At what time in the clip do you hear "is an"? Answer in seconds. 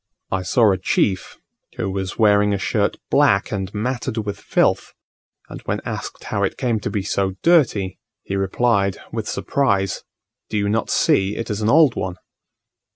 11.51-11.69